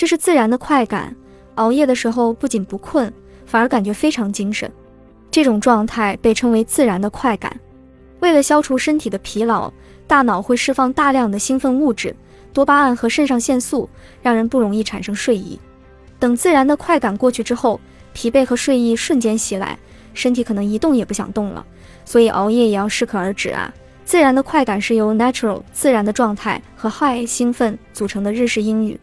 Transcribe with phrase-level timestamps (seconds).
[0.00, 1.14] 这是自然的快感
[1.56, 3.12] 熬夜的时候不仅不困
[3.44, 4.72] 反而感觉非常精神。
[5.30, 7.54] 这种状态被称为自然的快感。
[8.20, 9.70] 为了消除身体的疲劳
[10.06, 12.16] 大脑会释放大量的兴奋物质
[12.50, 13.86] 多巴胺和肾上腺素
[14.22, 15.60] 让人不容易产生睡意。
[16.18, 17.78] 等自然的快感过去之后
[18.14, 19.78] 疲惫和睡意瞬间袭来
[20.14, 21.62] 身体可能一动也不想动了
[22.06, 23.70] 所以熬夜也要适可而止啊。
[24.06, 28.98] 自然的快感是由 natural 自然的状态和 high 兴奋组成的日式英语。